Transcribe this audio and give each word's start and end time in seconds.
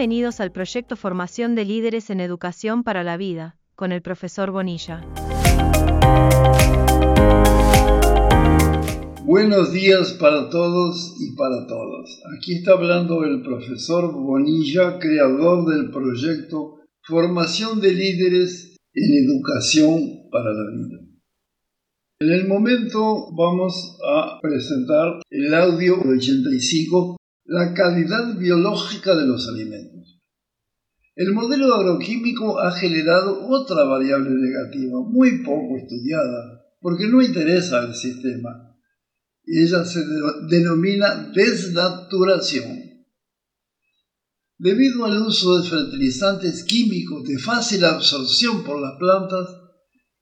Bienvenidos 0.00 0.40
al 0.40 0.50
proyecto 0.50 0.96
Formación 0.96 1.54
de 1.54 1.66
Líderes 1.66 2.08
en 2.08 2.20
Educación 2.20 2.84
para 2.84 3.04
la 3.04 3.18
Vida, 3.18 3.58
con 3.74 3.92
el 3.92 4.00
profesor 4.00 4.50
Bonilla. 4.50 5.04
Buenos 9.26 9.74
días 9.74 10.16
para 10.18 10.48
todos 10.48 11.16
y 11.20 11.36
para 11.36 11.66
todas. 11.66 12.18
Aquí 12.34 12.54
está 12.54 12.72
hablando 12.72 13.24
el 13.24 13.42
profesor 13.42 14.14
Bonilla, 14.14 14.98
creador 14.98 15.70
del 15.70 15.90
proyecto 15.90 16.78
Formación 17.02 17.82
de 17.82 17.92
Líderes 17.92 18.76
en 18.94 19.26
Educación 19.26 20.30
para 20.32 20.50
la 20.54 20.70
Vida. 20.70 20.98
En 22.20 22.32
el 22.32 22.48
momento 22.48 23.34
vamos 23.36 23.98
a 24.08 24.38
presentar 24.40 25.20
el 25.28 25.52
audio 25.52 26.00
85 26.00 27.19
la 27.50 27.74
calidad 27.74 28.36
biológica 28.38 29.16
de 29.16 29.26
los 29.26 29.48
alimentos. 29.48 30.20
El 31.16 31.34
modelo 31.34 31.74
agroquímico 31.74 32.60
ha 32.60 32.70
generado 32.70 33.44
otra 33.48 33.82
variable 33.82 34.30
negativa, 34.30 35.00
muy 35.04 35.42
poco 35.42 35.76
estudiada, 35.76 36.62
porque 36.80 37.08
no 37.08 37.20
interesa 37.20 37.80
al 37.80 37.96
sistema. 37.96 38.50
Y 39.44 39.64
ella 39.64 39.84
se 39.84 40.00
denomina 40.48 41.32
desnaturación. 41.34 42.78
Debido 44.56 45.04
al 45.06 45.20
uso 45.20 45.58
de 45.58 45.68
fertilizantes 45.68 46.62
químicos 46.62 47.24
de 47.24 47.36
fácil 47.36 47.84
absorción 47.84 48.62
por 48.62 48.80
las 48.80 48.96
plantas, 48.96 49.48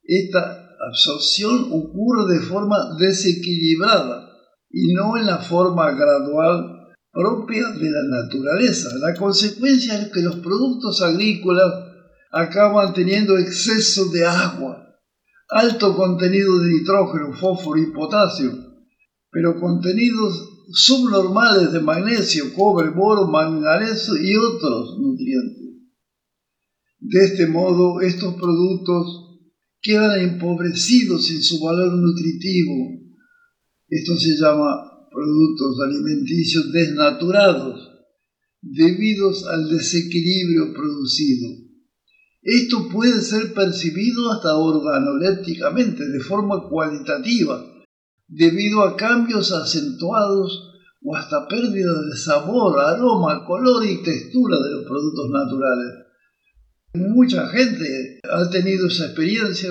esta 0.01 0.67
absorción 0.89 1.67
ocurre 1.69 2.33
de 2.33 2.39
forma 2.39 2.97
desequilibrada 2.97 4.27
y 4.71 4.93
no 4.93 5.15
en 5.15 5.27
la 5.27 5.37
forma 5.37 5.91
gradual 5.91 6.78
propia 7.11 7.69
de 7.69 7.89
la 7.91 8.21
naturaleza. 8.21 8.89
La 8.99 9.15
consecuencia 9.15 9.99
es 10.01 10.09
que 10.09 10.21
los 10.21 10.37
productos 10.37 11.01
agrícolas 11.01 11.73
acaban 12.31 12.93
teniendo 12.93 13.37
exceso 13.37 14.09
de 14.09 14.25
agua, 14.25 14.95
alto 15.49 15.95
contenido 15.95 16.59
de 16.59 16.69
nitrógeno, 16.69 17.33
fósforo 17.33 17.81
y 17.81 17.91
potasio, 17.91 18.51
pero 19.31 19.59
contenidos 19.59 20.49
subnormales 20.71 21.73
de 21.73 21.79
magnesio, 21.79 22.53
cobre, 22.53 22.91
boro, 22.91 23.27
manganeso 23.27 24.15
y 24.17 24.35
otros 24.35 24.97
nutrientes. 24.99 25.59
De 26.99 27.25
este 27.25 27.47
modo, 27.47 28.01
estos 28.01 28.35
productos 28.35 29.29
quedan 29.81 30.19
empobrecidos 30.19 31.29
en 31.31 31.41
su 31.41 31.59
valor 31.63 31.93
nutritivo. 31.93 32.73
Esto 33.87 34.15
se 34.17 34.35
llama 34.37 34.88
productos 35.11 35.79
alimenticios 35.85 36.71
desnaturados 36.71 37.89
debidos 38.61 39.45
al 39.47 39.69
desequilibrio 39.69 40.73
producido. 40.73 41.69
Esto 42.41 42.87
puede 42.89 43.21
ser 43.21 43.53
percibido 43.53 44.31
hasta 44.31 44.55
organolépticamente, 44.55 46.07
de 46.07 46.19
forma 46.19 46.69
cualitativa, 46.69 47.65
debido 48.27 48.83
a 48.83 48.95
cambios 48.95 49.51
acentuados 49.51 50.69
o 51.03 51.15
hasta 51.15 51.47
pérdida 51.47 52.01
de 52.01 52.17
sabor, 52.17 52.79
aroma, 52.79 53.45
color 53.45 53.85
y 53.85 54.03
textura 54.03 54.57
de 54.57 54.71
los 54.71 54.85
productos 54.85 55.29
naturales. 55.29 55.93
Mucha 56.95 57.47
gente 57.49 58.19
ha 58.23 58.49
tenido 58.49 58.87
esa 58.87 59.05
experiencia. 59.05 59.69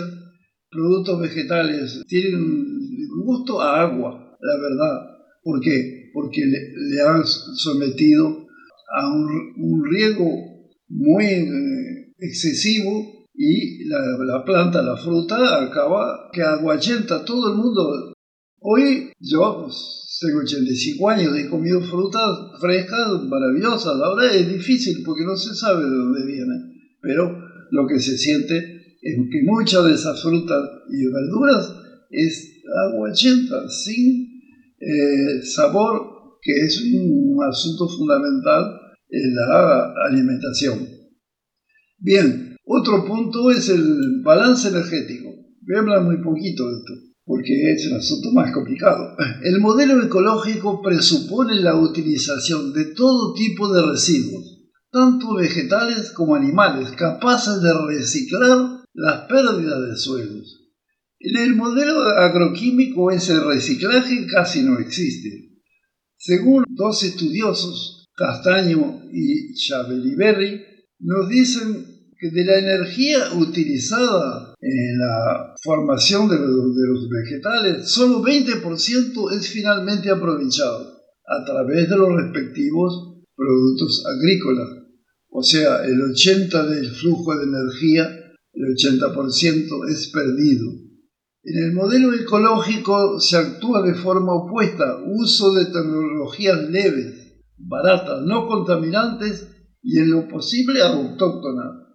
Productos 0.70 1.20
vegetales 1.20 2.02
tienen 2.06 3.08
gusto 3.25 3.61
a 3.61 3.80
agua, 3.83 4.36
la 4.41 4.56
verdad. 4.56 5.17
¿Por 5.42 5.61
qué? 5.61 6.11
Porque 6.12 6.44
le, 6.44 7.01
han 7.01 7.24
sometido 7.24 8.46
a 8.95 9.08
un, 9.13 9.85
riego 9.85 10.29
muy 10.89 11.24
eh, 11.24 12.14
excesivo 12.18 13.27
y 13.35 13.85
la, 13.85 14.45
planta, 14.45 14.83
la 14.83 14.96
fruta, 14.96 15.63
acaba 15.63 16.30
que 16.33 16.42
aguachenta 16.42 17.24
todo 17.24 17.52
el 17.52 17.58
mundo. 17.58 18.13
Hoy 18.61 19.13
yo 19.20 19.63
pues, 19.63 20.18
tengo 20.20 20.40
85 20.40 21.08
años, 21.08 21.39
he 21.39 21.48
comido 21.48 21.80
frutas 21.80 22.61
frescas, 22.61 23.23
maravillosas. 23.29 24.01
Ahora 24.02 24.33
es 24.34 24.48
difícil 24.48 25.02
porque 25.05 25.24
no 25.24 25.36
se 25.36 25.55
sabe 25.55 25.84
de 25.84 25.96
dónde 25.96 26.27
viene. 26.27 26.55
Pero 27.01 27.39
lo 27.70 27.86
que 27.86 28.01
se 28.01 28.18
siente 28.18 28.57
es 29.01 29.17
que 29.30 29.42
muchas 29.45 29.84
de 29.84 29.95
esas 29.95 30.20
frutas 30.20 30.68
y 30.90 31.07
verduras 31.07 31.73
es 32.11 32.63
aguachenta, 32.90 33.68
sin 33.68 34.27
eh, 34.80 35.42
sabor, 35.42 36.39
que 36.40 36.52
es 36.52 36.80
un 36.92 37.36
asunto 37.48 37.89
fundamental 37.89 38.78
en 39.08 39.34
la 39.34 39.92
alimentación. 40.08 40.86
Bien, 41.98 42.56
otro 42.64 43.05
punto 43.05 43.50
es 43.50 43.68
el 43.70 44.22
balance 44.22 44.68
energético. 44.68 45.30
Voy 45.66 45.77
a 45.77 45.80
hablar 45.80 46.02
muy 46.05 46.22
poquito 46.22 46.68
de 46.68 46.78
esto, 46.78 46.92
porque 47.24 47.72
es 47.72 47.90
un 47.90 47.96
asunto 47.96 48.30
más 48.33 48.52
complicado. 48.52 49.16
El 49.42 49.61
modelo 49.61 50.02
ecológico 50.02 50.80
presupone 50.80 51.56
la 51.56 51.74
utilización 51.74 52.72
de 52.72 52.95
todo 52.95 53.34
tipo 53.34 53.72
de 53.72 53.83
residuos, 53.84 54.68
tanto 54.92 55.34
vegetales 55.34 56.12
como 56.12 56.36
animales, 56.36 56.92
capaces 56.92 57.60
de 57.62 57.72
reciclar 57.89 58.84
las 58.95 59.27
pérdidas 59.28 59.89
de 59.89 59.96
suelos 59.96 60.58
el 61.20 61.56
modelo 61.56 62.02
agroquímico 62.02 63.11
ese 63.11 63.40
reciclaje 63.40 64.27
casi 64.27 64.62
no 64.62 64.79
existe. 64.79 65.48
Según 66.17 66.64
dos 66.68 67.02
estudiosos, 67.02 68.08
Castaño 68.17 69.02
y 69.12 69.55
Chabeliberri, 69.55 70.61
nos 71.01 71.28
dicen 71.28 71.86
que 72.18 72.30
de 72.30 72.45
la 72.45 72.58
energía 72.58 73.33
utilizada 73.34 74.55
en 74.61 74.98
la 74.98 75.55
formación 75.62 76.28
de 76.28 76.36
los, 76.36 77.08
vegetales, 77.08 77.89
solo 77.89 78.20
20% 78.23 79.33
es 79.36 79.48
finalmente 79.48 80.11
aprovechado 80.11 80.98
a 81.24 81.45
través 81.45 81.89
de 81.89 81.96
los 81.96 82.08
respectivos 82.17 83.23
productos 83.36 84.05
agrícolas. 84.05 84.68
O 85.30 85.42
sea, 85.42 85.84
el 85.84 86.01
80% 86.01 86.68
del 86.68 86.90
flujo 86.90 87.36
de 87.36 87.45
energía, 87.45 88.34
el 88.52 88.64
80% 88.74 89.90
es 89.90 90.08
perdido. 90.08 90.88
En 91.51 91.64
el 91.64 91.73
modelo 91.73 92.13
ecológico 92.13 93.19
se 93.20 93.39
actúa 93.39 93.81
de 93.81 93.95
forma 93.95 94.35
opuesta, 94.35 94.98
uso 95.07 95.55
de 95.55 95.64
tecnologías 95.64 96.61
leves, 96.69 97.39
baratas, 97.57 98.20
no 98.20 98.47
contaminantes 98.47 99.48
y 99.83 99.98
en 99.98 100.11
lo 100.11 100.29
posible 100.29 100.83
autóctonas. 100.83 101.87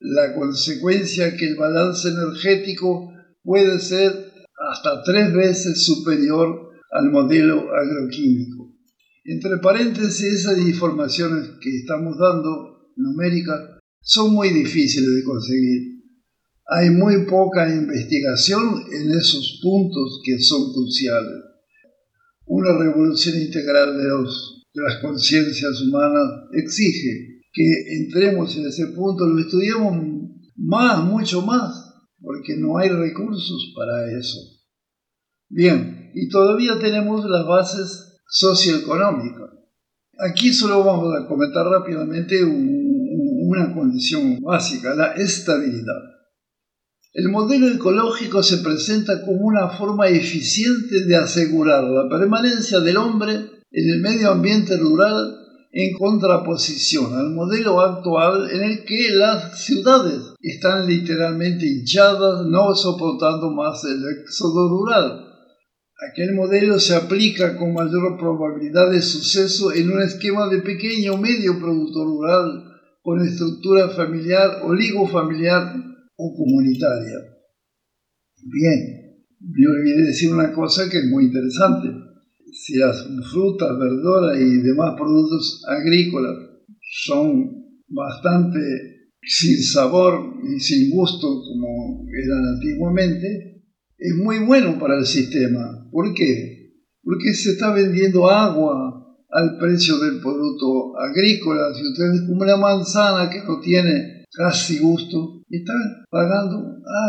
La 0.00 0.34
consecuencia 0.34 1.28
es 1.28 1.34
que 1.34 1.46
el 1.46 1.54
balance 1.54 2.08
energético 2.08 3.12
puede 3.44 3.78
ser 3.78 4.32
hasta 4.68 5.04
tres 5.04 5.32
veces 5.32 5.86
superior 5.86 6.70
al 6.90 7.12
modelo 7.12 7.68
agroquímico. 7.72 8.74
Entre 9.24 9.58
paréntesis, 9.58 10.40
esas 10.40 10.58
informaciones 10.58 11.50
que 11.60 11.70
estamos 11.70 12.18
dando 12.18 12.90
numéricas 12.96 13.78
son 14.00 14.34
muy 14.34 14.48
difíciles 14.48 15.14
de 15.14 15.22
conseguir 15.22 15.97
hay 16.70 16.90
muy 16.90 17.24
poca 17.24 17.66
investigación 17.66 18.84
en 18.92 19.10
esos 19.12 19.58
puntos 19.62 20.20
que 20.22 20.38
son 20.38 20.70
cruciales. 20.74 21.44
Una 22.44 22.76
revolución 22.78 23.40
integral 23.40 23.96
de, 23.96 24.04
de 24.04 24.82
las 24.82 24.96
conciencias 25.00 25.80
humanas 25.80 26.28
exige 26.52 27.40
que 27.54 27.96
entremos 27.96 28.54
en 28.56 28.66
ese 28.66 28.88
punto, 28.88 29.26
lo 29.26 29.40
estudiemos 29.40 29.96
más, 30.56 31.04
mucho 31.04 31.40
más, 31.40 31.94
porque 32.20 32.56
no 32.58 32.76
hay 32.76 32.90
recursos 32.90 33.72
para 33.74 34.18
eso. 34.18 34.38
Bien, 35.48 36.10
y 36.14 36.28
todavía 36.28 36.78
tenemos 36.78 37.24
las 37.24 37.46
bases 37.46 38.18
socioeconómicas. 38.28 39.50
Aquí 40.18 40.52
solo 40.52 40.84
vamos 40.84 41.14
a 41.16 41.26
comentar 41.26 41.64
rápidamente 41.64 42.44
una 42.44 43.72
condición 43.72 44.38
básica, 44.40 44.94
la 44.94 45.12
estabilidad. 45.12 46.17
El 47.12 47.30
modelo 47.30 47.68
ecológico 47.68 48.42
se 48.42 48.58
presenta 48.58 49.22
como 49.24 49.46
una 49.46 49.70
forma 49.70 50.08
eficiente 50.08 51.06
de 51.06 51.16
asegurar 51.16 51.84
la 51.84 52.08
permanencia 52.08 52.80
del 52.80 52.98
hombre 52.98 53.32
en 53.32 53.90
el 53.90 54.00
medio 54.00 54.30
ambiente 54.30 54.76
rural 54.76 55.34
en 55.72 55.96
contraposición 55.96 57.14
al 57.14 57.30
modelo 57.30 57.80
actual 57.80 58.50
en 58.50 58.62
el 58.62 58.84
que 58.84 59.10
las 59.14 59.58
ciudades 59.62 60.34
están 60.40 60.86
literalmente 60.86 61.66
hinchadas, 61.66 62.46
no 62.46 62.74
soportando 62.74 63.50
más 63.50 63.84
el 63.84 64.02
éxodo 64.20 64.68
rural. 64.68 65.24
Aquel 66.10 66.34
modelo 66.34 66.78
se 66.78 66.94
aplica 66.94 67.56
con 67.56 67.72
mayor 67.72 68.18
probabilidad 68.18 68.90
de 68.90 69.02
suceso 69.02 69.72
en 69.72 69.90
un 69.90 70.02
esquema 70.02 70.46
de 70.48 70.58
pequeño 70.58 71.14
o 71.14 71.18
medio 71.18 71.58
producto 71.58 72.04
rural 72.04 72.64
con 73.02 73.20
estructura 73.26 73.88
familiar, 73.88 74.60
oligofamiliar 74.62 75.87
o 76.18 76.34
comunitaria. 76.34 77.16
Bien, 78.42 78.98
yo 79.40 79.70
olvidé 79.70 80.06
decir 80.06 80.32
una 80.32 80.52
cosa 80.52 80.90
que 80.90 80.98
es 80.98 81.04
muy 81.06 81.26
interesante. 81.26 81.88
Si 82.52 82.76
las 82.76 83.06
frutas, 83.30 83.78
verduras 83.78 84.38
y 84.40 84.62
demás 84.62 84.94
productos 84.96 85.62
agrícolas 85.68 86.36
son 87.04 87.58
bastante 87.86 88.60
sin 89.22 89.62
sabor 89.62 90.34
y 90.44 90.58
sin 90.58 90.90
gusto 90.90 91.26
como 91.26 92.04
eran 92.12 92.44
antiguamente, 92.54 93.62
es 93.96 94.14
muy 94.16 94.38
bueno 94.40 94.78
para 94.78 94.98
el 94.98 95.06
sistema. 95.06 95.88
¿Por 95.90 96.14
qué? 96.14 96.72
Porque 97.02 97.32
se 97.32 97.52
está 97.52 97.72
vendiendo 97.72 98.28
agua 98.28 99.16
al 99.30 99.58
precio 99.58 99.98
del 99.98 100.20
producto 100.20 100.98
agrícola. 100.98 101.74
Si 101.74 101.86
ustedes 101.86 102.22
como 102.22 102.42
una 102.42 102.56
manzana 102.56 103.30
que 103.30 103.42
no 103.44 103.60
tiene 103.60 104.17
casi 104.32 104.78
gusto, 104.78 105.42
están 105.48 106.04
pagando 106.10 106.56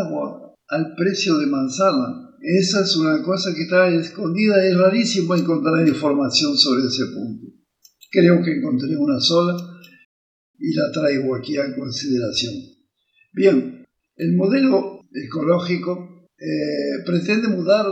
agua 0.04 0.54
al 0.68 0.94
precio 0.94 1.38
de 1.38 1.46
manzana. 1.46 2.30
Esa 2.40 2.82
es 2.82 2.96
una 2.96 3.22
cosa 3.22 3.54
que 3.54 3.62
está 3.62 3.88
escondida, 3.88 4.64
es 4.64 4.76
rarísimo 4.76 5.34
encontrar 5.34 5.86
información 5.86 6.56
sobre 6.56 6.86
ese 6.86 7.06
punto. 7.06 7.46
Creo 8.10 8.42
que 8.42 8.52
encontré 8.52 8.96
una 8.96 9.20
sola 9.20 9.56
y 10.58 10.74
la 10.74 10.90
traigo 10.92 11.34
aquí 11.36 11.56
a 11.56 11.74
consideración. 11.74 12.54
Bien, 13.32 13.86
el 14.16 14.36
modelo 14.36 15.00
ecológico 15.12 16.19
eh, 16.42 17.02
pretende 17.04 17.48
mudar 17.48 17.84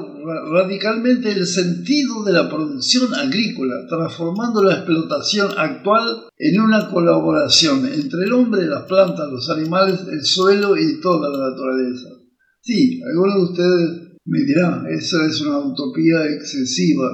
radicalmente 0.51 1.31
el 1.31 1.47
sentido 1.47 2.25
de 2.25 2.33
la 2.33 2.49
producción 2.49 3.15
agrícola, 3.15 3.87
transformando 3.87 4.65
la 4.65 4.77
explotación 4.77 5.51
actual 5.59 6.25
en 6.39 6.59
una 6.59 6.89
colaboración 6.89 7.85
entre 7.85 8.25
el 8.25 8.33
hombre, 8.33 8.67
las 8.67 8.85
plantas, 8.85 9.31
los 9.31 9.51
animales, 9.51 10.01
el 10.11 10.25
suelo 10.25 10.79
y 10.79 10.99
toda 11.03 11.29
la 11.29 11.51
naturaleza. 11.51 12.09
Sí, 12.63 13.03
algunos 13.03 13.35
de 13.35 13.43
ustedes 13.53 14.19
me 14.25 14.41
dirán, 14.41 14.87
esa 14.87 15.27
es 15.27 15.43
una 15.43 15.59
utopía 15.59 16.25
excesiva. 16.31 17.07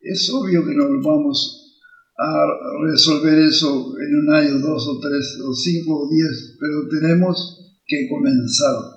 Es 0.00 0.30
obvio 0.32 0.64
que 0.64 0.74
no 0.74 0.88
vamos 1.02 1.78
a 2.16 2.46
resolver 2.86 3.38
eso 3.38 3.92
en 4.00 4.16
un 4.16 4.34
año, 4.34 4.58
dos 4.60 4.86
o 4.88 4.98
tres 4.98 5.38
o 5.44 5.52
cinco 5.52 6.04
o 6.04 6.10
diez, 6.10 6.56
pero 6.58 6.88
tenemos 6.88 7.80
que 7.86 8.08
comenzar. 8.08 8.93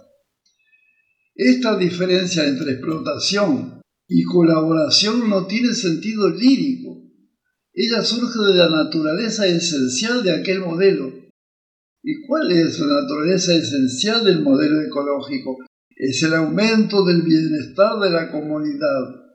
Esta 1.37 1.77
diferencia 1.77 2.45
entre 2.45 2.73
explotación 2.73 3.81
y 4.07 4.23
colaboración 4.23 5.29
no 5.29 5.45
tiene 5.47 5.73
sentido 5.73 6.29
lírico. 6.29 7.03
Ella 7.73 8.03
surge 8.03 8.39
de 8.39 8.55
la 8.55 8.69
naturaleza 8.69 9.45
esencial 9.47 10.23
de 10.23 10.31
aquel 10.31 10.61
modelo. 10.61 11.13
¿Y 12.03 12.25
cuál 12.27 12.51
es 12.51 12.79
la 12.79 13.01
naturaleza 13.01 13.53
esencial 13.53 14.25
del 14.25 14.41
modelo 14.41 14.81
ecológico? 14.81 15.57
Es 15.95 16.23
el 16.23 16.33
aumento 16.33 17.05
del 17.05 17.21
bienestar 17.21 17.99
de 17.99 18.09
la 18.09 18.31
comunidad 18.31 19.27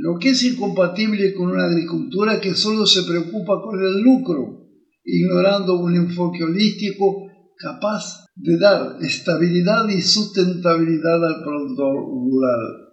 lo 0.00 0.16
que 0.16 0.30
es 0.30 0.44
incompatible 0.44 1.34
con 1.34 1.50
una 1.50 1.64
agricultura 1.64 2.40
que 2.40 2.54
solo 2.54 2.86
se 2.86 3.02
preocupa 3.02 3.60
con 3.60 3.82
el 3.82 4.00
lucro, 4.00 4.68
ignorando 5.02 5.76
un 5.80 5.96
enfoque 5.96 6.44
holístico 6.44 7.27
capaz 7.58 8.26
de 8.36 8.58
dar 8.58 8.96
estabilidad 9.02 9.88
y 9.88 10.00
sustentabilidad 10.00 11.26
al 11.26 11.42
productor 11.42 11.94
rural. 11.94 12.88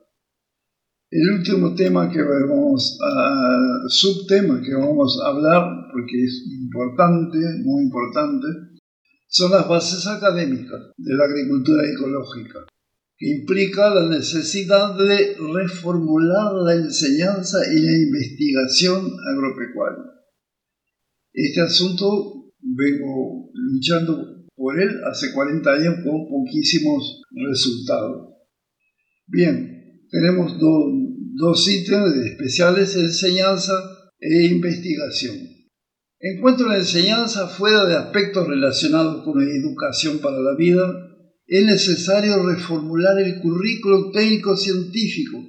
El 1.11 1.31
último 1.37 1.75
tema 1.75 2.09
que 2.09 2.21
vamos 2.21 2.97
a, 3.01 3.87
subtema 3.87 4.61
que 4.61 4.73
vamos 4.73 5.21
a 5.23 5.29
hablar, 5.29 5.63
porque 5.91 6.23
es 6.23 6.43
importante, 6.51 7.37
muy 7.63 7.83
importante, 7.83 8.47
son 9.27 9.51
las 9.51 9.67
bases 9.67 10.07
académicas 10.07 10.81
de 10.97 11.15
la 11.15 11.25
agricultura 11.25 11.83
ecológica 11.87 12.65
que 13.17 13.29
implica 13.29 13.93
la 13.93 14.09
necesidad 14.09 14.97
de 14.97 15.37
reformular 15.53 16.53
la 16.65 16.75
enseñanza 16.75 17.59
y 17.65 17.79
la 17.79 17.97
investigación 17.97 19.05
agropecuaria. 19.05 20.03
Este 21.31 21.61
asunto 21.61 22.51
vengo 22.59 23.51
luchando 23.53 24.34
por 24.55 24.79
él 24.79 25.01
hace 25.05 25.33
40 25.33 25.69
años 25.69 25.95
con 26.03 26.27
poquísimos 26.27 27.21
resultados. 27.31 28.29
Bien, 29.27 29.99
tenemos 30.09 30.53
dos 30.59 31.67
ítems 31.67 32.15
especiales, 32.15 32.95
enseñanza 32.95 33.73
e 34.19 34.45
investigación. 34.45 35.35
En 36.19 36.41
cuanto 36.41 36.65
a 36.65 36.69
la 36.69 36.77
enseñanza, 36.77 37.47
fuera 37.47 37.85
de 37.85 37.95
aspectos 37.95 38.47
relacionados 38.47 39.23
con 39.23 39.37
la 39.37 39.51
educación 39.51 40.19
para 40.19 40.39
la 40.39 40.55
vida, 40.55 40.91
es 41.47 41.65
necesario 41.65 42.41
reformular 42.43 43.19
el 43.19 43.39
currículo 43.41 44.11
técnico 44.11 44.55
científico, 44.55 45.45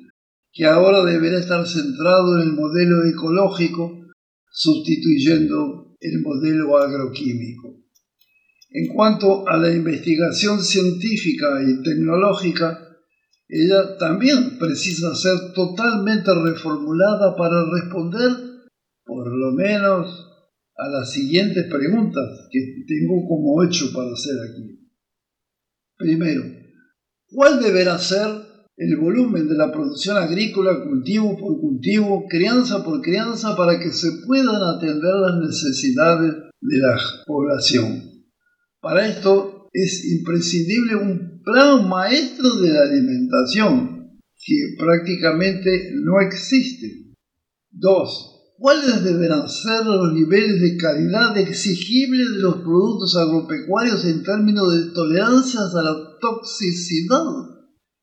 que 0.52 0.66
ahora 0.66 1.04
deberá 1.04 1.38
estar 1.38 1.66
centrado 1.66 2.36
en 2.36 2.48
el 2.48 2.52
modelo 2.54 3.06
ecológico, 3.06 4.06
sustituyendo 4.50 5.94
el 6.00 6.20
modelo 6.20 6.76
agroquímico. 6.76 7.75
En 8.70 8.92
cuanto 8.92 9.48
a 9.48 9.56
la 9.56 9.72
investigación 9.72 10.60
científica 10.60 11.46
y 11.62 11.82
tecnológica, 11.82 12.86
ella 13.48 13.96
también 13.96 14.58
precisa 14.58 15.14
ser 15.14 15.52
totalmente 15.54 16.32
reformulada 16.34 17.36
para 17.36 17.64
responder, 17.72 18.30
por 19.04 19.28
lo 19.32 19.52
menos, 19.52 20.26
a 20.76 20.88
las 20.88 21.12
siguientes 21.12 21.64
preguntas, 21.70 22.48
que 22.50 22.84
tengo 22.86 23.26
como 23.26 23.56
ocho 23.56 23.86
para 23.94 24.12
hacer 24.12 24.34
aquí. 24.50 24.90
Primero, 25.96 26.42
¿cuál 27.28 27.62
deberá 27.62 27.98
ser 27.98 28.28
el 28.76 28.96
volumen 28.96 29.48
de 29.48 29.54
la 29.54 29.72
producción 29.72 30.18
agrícola 30.18 30.82
cultivo 30.82 31.38
por 31.38 31.58
cultivo, 31.60 32.26
crianza 32.28 32.84
por 32.84 33.00
crianza, 33.00 33.56
para 33.56 33.78
que 33.78 33.90
se 33.92 34.08
puedan 34.26 34.62
atender 34.76 35.14
las 35.14 35.38
necesidades 35.38 36.34
de 36.60 36.78
la 36.78 36.98
población? 37.24 38.15
Para 38.86 39.08
esto 39.08 39.68
es 39.72 40.04
imprescindible 40.12 40.94
un 40.94 41.42
plan 41.42 41.88
maestro 41.88 42.54
de 42.60 42.70
la 42.70 42.82
alimentación, 42.82 44.12
que 44.36 44.76
prácticamente 44.78 45.90
no 46.04 46.20
existe. 46.20 47.12
Dos, 47.72 48.54
¿Cuáles 48.56 49.02
deberán 49.02 49.48
ser 49.48 49.84
los 49.86 50.12
niveles 50.12 50.60
de 50.60 50.76
calidad 50.76 51.36
exigibles 51.36 52.30
de 52.36 52.42
los 52.42 52.58
productos 52.58 53.16
agropecuarios 53.16 54.04
en 54.04 54.22
términos 54.22 54.72
de 54.72 54.92
tolerancias 54.92 55.74
a 55.74 55.82
la 55.82 55.96
toxicidad? 56.20 57.24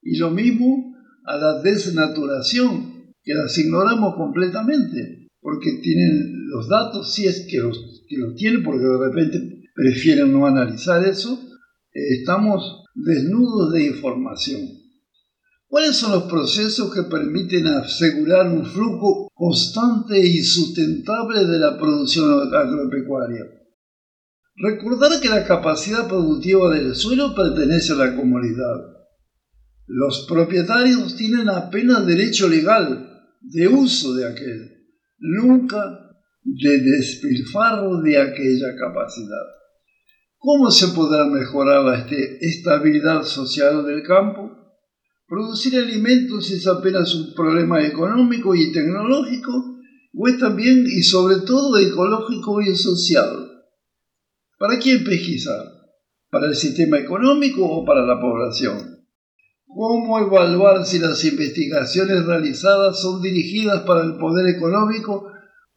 Y 0.01 0.17
lo 0.17 0.31
mismo 0.31 0.97
a 1.23 1.37
la 1.37 1.61
desnaturación, 1.61 3.13
que 3.23 3.33
las 3.33 3.57
ignoramos 3.57 4.15
completamente, 4.17 5.29
porque 5.39 5.79
tienen 5.81 6.45
los 6.49 6.67
datos, 6.67 7.13
si 7.13 7.25
es 7.25 7.47
que 7.49 7.59
los, 7.59 8.03
que 8.09 8.17
los 8.17 8.35
tienen, 8.35 8.63
porque 8.63 8.83
de 8.83 8.97
repente 8.97 9.52
prefieren 9.73 10.31
no 10.31 10.45
analizar 10.45 11.05
eso, 11.05 11.39
eh, 11.93 12.19
estamos 12.19 12.83
desnudos 12.95 13.73
de 13.73 13.87
información. 13.87 14.61
¿Cuáles 15.67 15.95
son 15.95 16.11
los 16.11 16.23
procesos 16.25 16.93
que 16.93 17.01
permiten 17.03 17.65
asegurar 17.65 18.47
un 18.47 18.63
flujo 18.63 19.27
constante 19.33 20.19
y 20.19 20.43
sustentable 20.43 21.45
de 21.45 21.57
la 21.57 21.77
producción 21.79 22.53
agropecuaria? 22.53 23.43
Recordar 24.55 25.19
que 25.19 25.29
la 25.29 25.45
capacidad 25.45 26.07
productiva 26.07 26.75
del 26.75 26.93
suelo 26.93 27.33
pertenece 27.33 27.93
a 27.93 27.95
la 27.95 28.15
comunidad. 28.15 28.93
Los 29.87 30.27
propietarios 30.29 31.15
tienen 31.15 31.49
apenas 31.49 32.05
derecho 32.05 32.47
legal 32.47 33.09
de 33.41 33.67
uso 33.67 34.13
de 34.13 34.27
aquel, 34.27 34.85
nunca 35.17 36.11
de 36.43 36.77
despilfarro 36.81 37.99
de 38.01 38.19
aquella 38.19 38.75
capacidad. 38.77 39.62
¿Cómo 40.45 40.69
se 40.71 40.89
podrá 40.89 41.23
mejorar 41.23 41.85
la 41.85 42.05
estabilidad 42.41 43.23
social 43.23 43.85
del 43.85 44.03
campo? 44.03 44.51
Producir 45.25 45.77
alimentos 45.77 46.51
es 46.51 46.67
apenas 46.67 47.15
un 47.15 47.33
problema 47.33 47.81
económico 47.81 48.53
y 48.53 48.73
tecnológico, 48.73 49.53
o 50.13 50.27
es 50.27 50.37
también 50.37 50.85
y 50.85 51.01
sobre 51.01 51.37
todo 51.47 51.79
ecológico 51.79 52.61
y 52.61 52.75
social. 52.75 53.29
¿Para 54.59 54.77
quién 54.79 55.05
pesquisar? 55.05 55.63
¿Para 56.29 56.47
el 56.47 56.55
sistema 56.55 56.99
económico 56.99 57.65
o 57.65 57.85
para 57.85 58.05
la 58.05 58.19
población? 58.19 58.99
¿Cómo 59.65 60.19
evaluar 60.19 60.85
si 60.85 60.99
las 60.99 61.23
investigaciones 61.23 62.25
realizadas 62.25 63.01
son 63.01 63.21
dirigidas 63.21 63.83
para 63.83 64.03
el 64.03 64.17
poder 64.17 64.53
económico 64.53 65.25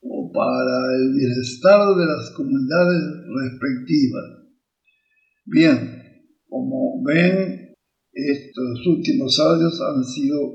o 0.01 0.33
para 0.33 0.93
el 0.97 1.13
bienestar 1.15 1.95
de 1.95 2.05
las 2.05 2.33
comunidades 2.33 3.01
respectivas? 3.33 4.46
Bien, 5.49 6.03
como 6.49 7.05
ven, 7.05 7.73
estos 8.13 8.85
últimos 8.85 9.39
años 9.39 9.81
han 9.81 10.03
sido 10.03 10.55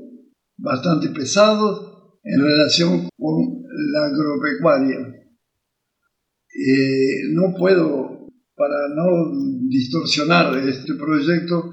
bastante 0.58 1.08
pesados 1.08 2.18
en 2.22 2.44
relación 2.44 3.08
con 3.16 3.62
la 3.90 4.04
agropecuaria. 4.04 4.98
Eh, 6.54 7.32
no 7.32 7.54
puedo, 7.58 8.28
para 8.54 8.88
no 8.94 9.32
distorsionar 9.70 10.58
este 10.68 10.92
proyecto, 10.94 11.70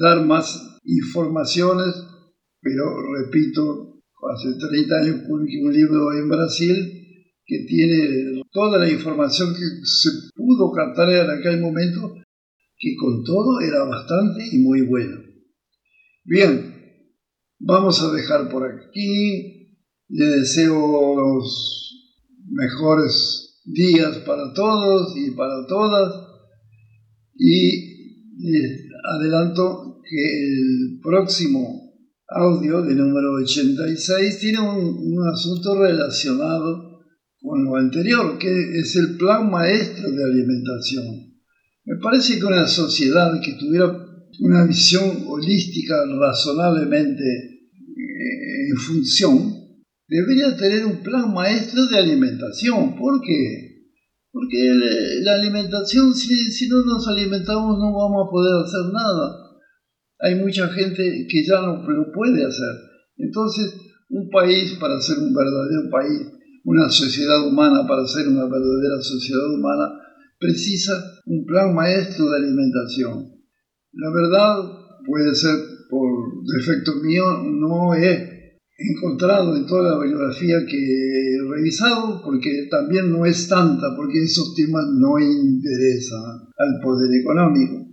dar 0.00 0.26
más 0.26 0.80
informaciones, 0.82 1.94
pero 2.60 2.82
repito, 3.12 4.00
hace 4.34 4.58
30 4.58 4.96
años 4.96 5.24
publiqué 5.28 5.62
un 5.64 5.72
libro 5.72 6.12
en 6.12 6.28
Brasil 6.28 6.74
que 7.44 7.64
tiene 7.68 8.42
toda 8.50 8.80
la 8.80 8.90
información 8.90 9.54
que 9.54 9.86
se 9.86 10.10
pudo 10.34 10.72
captar 10.72 11.08
en 11.10 11.30
aquel 11.30 11.60
momento, 11.60 12.16
que 12.78 12.94
con 12.96 13.24
todo 13.24 13.60
era 13.60 13.84
bastante 13.84 14.44
y 14.52 14.58
muy 14.58 14.82
bueno. 14.82 15.16
Bien, 16.24 16.74
vamos 17.58 18.02
a 18.02 18.12
dejar 18.12 18.50
por 18.50 18.64
aquí. 18.64 19.78
Le 20.08 20.24
deseo 20.24 20.74
los 21.16 21.86
mejores 22.48 23.60
días 23.64 24.18
para 24.18 24.52
todos 24.52 25.16
y 25.16 25.30
para 25.32 25.66
todas. 25.66 26.26
Y 27.34 27.96
les 28.38 28.86
adelanto 29.04 30.00
que 30.08 30.44
el 30.44 31.00
próximo 31.02 31.86
audio 32.28 32.82
de 32.82 32.94
número 32.94 33.34
86 33.42 34.38
tiene 34.40 34.60
un, 34.60 35.28
asunto 35.32 35.80
relacionado 35.80 37.00
con 37.40 37.64
lo 37.64 37.76
anterior, 37.76 38.38
que 38.38 38.78
es 38.80 38.96
el 38.96 39.16
plan 39.16 39.50
maestro 39.50 40.10
de 40.10 40.24
alimentación. 40.24 41.25
Me 41.86 41.96
parece 42.02 42.38
que 42.38 42.44
una 42.44 42.66
sociedad 42.66 43.32
que 43.42 43.54
tuviera 43.54 43.86
una 44.40 44.66
visión 44.66 45.24
holística 45.26 45.94
razonablemente 46.20 47.24
eh, 47.24 48.68
en 48.70 48.76
función, 48.76 49.54
debería 50.06 50.54
tener 50.56 50.84
un 50.84 51.02
plan 51.02 51.32
maestro 51.32 51.86
de 51.86 51.96
alimentación. 51.96 52.96
¿Por 52.96 53.20
qué? 53.22 53.86
Porque 54.30 54.74
la 55.22 55.36
alimentación, 55.36 56.14
si, 56.14 56.50
si 56.50 56.68
no 56.68 56.84
nos 56.84 57.08
alimentamos, 57.08 57.78
no 57.78 57.94
vamos 57.94 58.26
a 58.26 58.30
poder 58.30 58.52
hacer 58.62 58.92
nada 58.92 59.46
hay 60.18 60.36
mucha 60.36 60.68
gente 60.68 61.26
que 61.28 61.44
ya 61.44 61.60
no 61.60 61.82
lo 61.82 62.12
puede 62.12 62.44
hacer. 62.44 62.74
Entonces, 63.18 63.74
un 64.08 64.28
país 64.30 64.76
para 64.80 65.00
ser 65.00 65.18
un 65.18 65.34
verdadero 65.34 65.90
país, 65.90 66.32
una 66.64 66.88
sociedad 66.88 67.46
humana 67.46 67.86
para 67.86 68.06
ser 68.06 68.28
una 68.28 68.44
verdadera 68.44 69.00
sociedad 69.00 69.46
humana, 69.52 69.92
precisa 70.38 70.92
un 71.26 71.44
plan 71.44 71.74
maestro 71.74 72.30
de 72.30 72.36
alimentación. 72.36 73.36
La 73.92 74.10
verdad, 74.10 74.56
puede 75.06 75.34
ser 75.34 75.54
por 75.88 76.08
defecto 76.44 76.96
mío, 77.02 77.24
no 77.44 77.94
he 77.94 78.58
encontrado 78.78 79.56
en 79.56 79.66
toda 79.66 79.90
la 79.90 79.98
bibliografía 80.02 80.56
que 80.68 80.76
he 80.76 81.50
revisado, 81.50 82.22
porque 82.24 82.66
también 82.70 83.12
no 83.12 83.24
es 83.24 83.48
tanta, 83.48 83.94
porque 83.96 84.22
esos 84.22 84.54
temas 84.54 84.84
no 84.98 85.18
interesan 85.18 86.48
al 86.58 86.80
poder 86.82 87.08
económico 87.20 87.86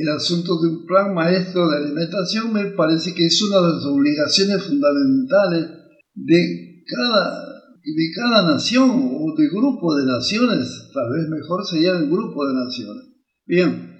el 0.00 0.08
asunto 0.10 0.60
de 0.60 0.68
un 0.68 0.86
plan 0.86 1.12
maestro 1.12 1.68
de 1.68 1.78
alimentación 1.78 2.52
me 2.52 2.66
parece 2.66 3.14
que 3.14 3.26
es 3.26 3.42
una 3.42 3.56
de 3.56 3.74
las 3.74 3.84
obligaciones 3.84 4.62
fundamentales 4.62 5.66
de 6.14 6.84
cada, 6.86 7.57
de 7.94 8.10
cada 8.14 8.42
nación 8.54 8.90
o 8.90 9.34
de 9.36 9.48
grupo 9.48 9.94
de 9.96 10.06
naciones, 10.06 10.90
tal 10.92 11.10
vez 11.12 11.28
mejor 11.28 11.64
sería 11.66 11.92
el 11.92 12.08
grupo 12.08 12.46
de 12.46 12.54
naciones. 12.54 13.04
Bien, 13.46 13.96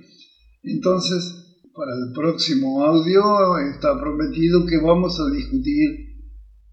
entonces 0.62 1.38
para 1.75 1.92
el 1.92 2.12
próximo 2.12 2.85
audio 2.85 3.57
está 3.73 3.99
prometido 4.00 4.66
que 4.66 4.78
vamos 4.78 5.18
a 5.21 5.30
discutir 5.30 6.09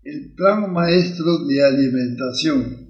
el 0.01 0.33
plan 0.35 0.73
maestro 0.73 1.45
de 1.45 1.63
alimentación, 1.63 2.89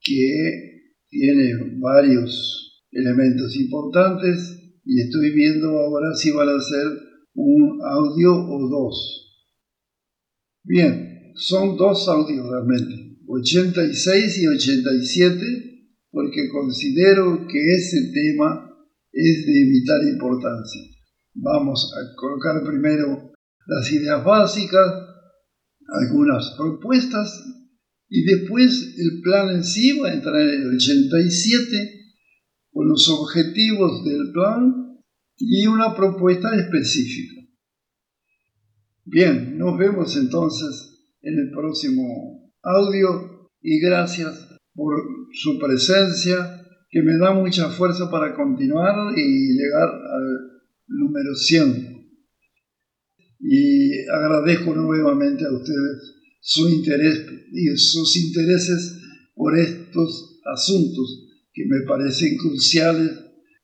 que 0.00 0.72
tiene 1.08 1.78
varios 1.80 2.84
elementos 2.90 3.56
importantes 3.56 4.56
y 4.84 5.00
estoy 5.00 5.30
viendo 5.30 5.68
ahora 5.78 6.14
si 6.14 6.30
van 6.30 6.48
a 6.48 6.60
ser 6.60 6.86
un 7.34 7.80
audio 7.82 8.34
o 8.34 8.68
dos. 8.68 9.22
Bien, 10.64 11.32
son 11.34 11.76
dos 11.76 12.08
audios 12.08 12.46
realmente, 12.48 13.11
86 13.32 14.38
y 14.38 14.46
87, 14.46 15.88
porque 16.10 16.48
considero 16.50 17.46
que 17.46 17.74
ese 17.74 18.12
tema 18.12 18.68
es 19.10 19.46
de 19.46 19.64
vital 19.64 20.08
importancia. 20.12 20.82
Vamos 21.34 21.90
a 21.96 22.14
colocar 22.16 22.62
primero 22.62 23.32
las 23.66 23.90
ideas 23.90 24.22
básicas, 24.22 24.92
algunas 25.88 26.54
propuestas 26.58 27.42
y 28.08 28.24
después 28.24 28.94
el 28.98 29.22
plan 29.22 29.48
en 29.56 29.64
sí 29.64 29.98
va 29.98 30.10
a 30.10 30.14
entrar 30.14 30.40
en 30.40 30.62
el 30.62 30.74
87 30.74 32.00
con 32.70 32.88
los 32.88 33.08
objetivos 33.08 34.04
del 34.04 34.30
plan 34.32 35.00
y 35.38 35.66
una 35.66 35.94
propuesta 35.94 36.54
específica. 36.54 37.40
Bien, 39.04 39.56
nos 39.56 39.78
vemos 39.78 40.16
entonces 40.16 41.00
en 41.22 41.38
el 41.38 41.50
próximo 41.50 42.41
audio 42.62 43.50
y 43.60 43.80
gracias 43.80 44.48
por 44.74 44.94
su 45.32 45.58
presencia 45.58 46.62
que 46.90 47.02
me 47.02 47.16
da 47.16 47.32
mucha 47.32 47.68
fuerza 47.70 48.10
para 48.10 48.34
continuar 48.34 48.94
y 49.16 49.54
llegar 49.54 49.88
al 49.88 50.62
número 50.88 51.34
100. 51.34 51.92
Y 53.40 54.06
agradezco 54.08 54.74
nuevamente 54.74 55.44
a 55.44 55.52
ustedes 55.52 56.14
su 56.40 56.68
interés 56.68 57.26
y 57.52 57.76
sus 57.76 58.16
intereses 58.16 59.00
por 59.34 59.58
estos 59.58 60.40
asuntos 60.44 61.28
que 61.52 61.64
me 61.66 61.86
parecen 61.86 62.36
cruciales 62.36 63.10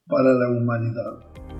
para 0.06 0.32
la 0.32 0.50
humanidad. 0.50 1.57